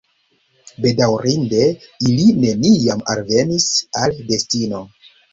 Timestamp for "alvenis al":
3.15-4.17